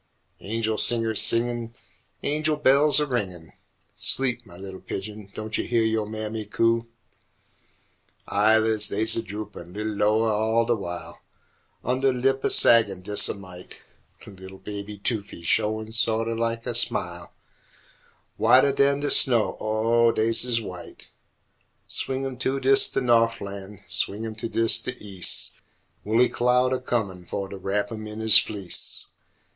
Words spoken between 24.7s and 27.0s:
de Eas' Woolly cloud a